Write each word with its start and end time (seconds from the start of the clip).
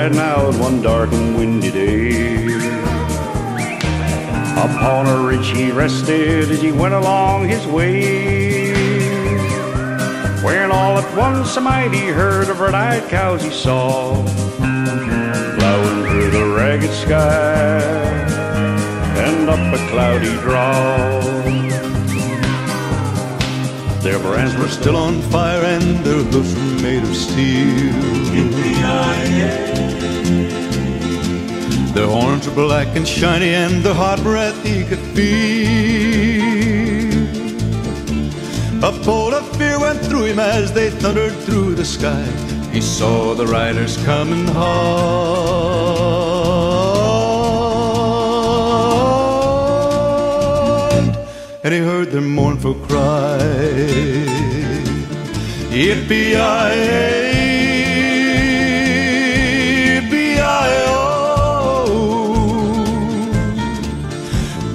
riding 0.00 0.18
out 0.18 0.54
one 0.58 0.80
dark 0.80 1.12
and 1.12 1.36
windy 1.36 1.70
day. 1.70 2.46
Upon 4.56 5.06
a 5.06 5.26
ridge 5.26 5.48
he 5.50 5.70
rested 5.70 6.50
as 6.50 6.62
he 6.62 6.72
went 6.72 6.94
along 6.94 7.48
his 7.48 7.66
way. 7.66 8.72
When 10.42 10.70
all 10.70 10.96
at 10.98 11.16
once 11.16 11.56
a 11.56 11.60
mighty 11.60 12.06
herd 12.06 12.48
of 12.48 12.60
red-eyed 12.60 13.08
cows 13.10 13.42
he 13.42 13.50
saw, 13.50 14.14
plowing 15.58 16.04
through 16.06 16.30
the 16.30 16.54
ragged 16.56 16.92
sky 16.92 17.80
and 19.26 19.50
up 19.50 19.74
a 19.74 19.88
cloudy 19.90 20.32
draw. 20.40 21.20
Their 24.02 24.18
brands 24.18 24.56
were 24.56 24.68
still 24.68 24.96
on 24.96 25.20
fire 25.30 25.62
and 25.62 26.04
their 26.04 26.22
hoofs 26.22 26.54
were 26.54 26.82
made 26.82 27.02
of 27.02 27.14
steel. 27.14 27.92
Their 31.94 32.06
horns 32.06 32.48
were 32.48 32.54
black 32.54 32.96
and 32.96 33.06
shiny 33.06 33.50
and 33.50 33.82
their 33.82 33.92
hot 33.94 34.22
breath 34.22 34.56
he 34.64 34.84
could 34.84 35.00
feel. 35.14 36.40
A 38.82 38.92
bolt 39.04 39.34
of 39.34 39.56
fear 39.58 39.78
went 39.78 40.00
through 40.00 40.24
him 40.24 40.38
as 40.38 40.72
they 40.72 40.88
thundered 40.88 41.36
through 41.44 41.74
the 41.74 41.84
sky. 41.84 42.24
He 42.72 42.80
saw 42.80 43.34
the 43.34 43.46
riders 43.46 43.98
coming 44.04 44.46
hard, 44.46 46.09
and 51.62 51.74
he 51.74 51.80
heard 51.80 52.10
their 52.10 52.22
mournful 52.22 52.74
cry. 52.74 53.38
Yippee-yi-yi, 55.70 57.20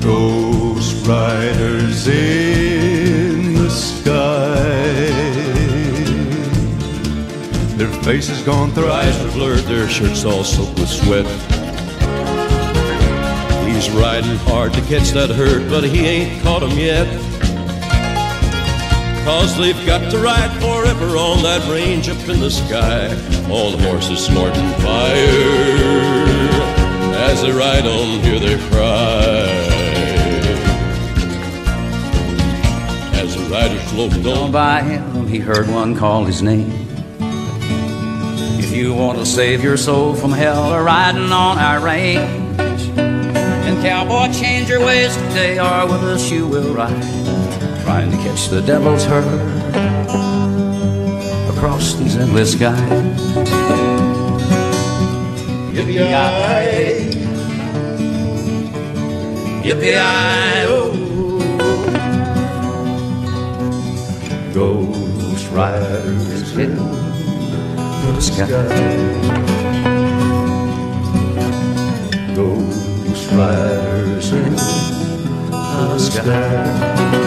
Ghost 0.00 1.06
riders 1.06 2.06
in 2.08 3.54
the 3.54 3.70
sky. 3.70 5.10
Their 7.76 7.92
faces 8.02 8.40
gone, 8.42 8.72
their 8.74 8.90
eyes 8.90 9.20
are 9.24 9.32
blurred, 9.32 9.64
their 9.64 9.88
shirts 9.88 10.24
all 10.24 10.44
soaked 10.44 10.78
with 10.78 10.88
sweat. 10.88 11.57
Riding 13.94 14.36
hard 14.36 14.72
to 14.74 14.80
catch 14.82 15.10
that 15.10 15.30
herd, 15.30 15.68
but 15.68 15.84
he 15.84 16.06
ain't 16.06 16.42
caught 16.42 16.62
'em 16.62 16.78
yet. 16.78 17.06
Cause 19.24 19.56
they've 19.58 19.86
got 19.86 20.10
to 20.10 20.18
ride 20.18 20.50
forever 20.60 21.16
on 21.16 21.42
that 21.42 21.68
range 21.70 22.08
up 22.08 22.28
in 22.28 22.40
the 22.40 22.50
sky. 22.50 23.08
All 23.50 23.70
the 23.72 23.82
horses 23.86 24.24
snorting 24.24 24.68
fire. 24.84 26.28
As 27.28 27.42
they 27.42 27.52
ride 27.52 27.86
on, 27.86 28.20
hear 28.20 28.38
their 28.38 28.58
cry. 28.70 29.44
As 33.20 33.34
the 33.36 33.42
rider 33.50 33.80
loped 33.96 34.26
On 34.26 34.50
by 34.50 34.80
him, 34.82 35.26
he 35.26 35.38
heard 35.38 35.68
one 35.68 35.94
call 35.94 36.24
his 36.24 36.40
name. 36.40 36.72
If 38.58 38.74
you 38.74 38.94
want 38.94 39.18
to 39.18 39.26
save 39.26 39.62
your 39.62 39.76
soul 39.76 40.14
from 40.14 40.32
hell, 40.32 40.78
riding 40.82 41.32
on 41.32 41.58
our 41.58 41.80
range. 41.80 43.07
And 43.88 44.08
cowboy, 44.08 44.32
change 44.32 44.68
your 44.68 44.84
ways 44.84 45.16
today, 45.16 45.58
or 45.58 45.86
with 45.86 46.02
us 46.04 46.30
you 46.30 46.46
will 46.46 46.74
ride. 46.74 47.02
Trying 47.84 48.10
to 48.10 48.16
catch 48.18 48.48
the 48.48 48.60
devil's 48.60 49.04
herd 49.04 49.24
across 51.48 51.94
these 51.94 52.16
endless 52.16 52.52
skies. 52.52 52.76
Yippee-yi-yi. 55.72 57.14
Yippee-yi-oh. 59.64 60.92
Ghost 64.52 65.50
riders 65.50 66.56
in 66.58 66.76
the 68.14 68.20
sky. 68.20 69.57
The 75.78 75.96
sky. 75.96 77.17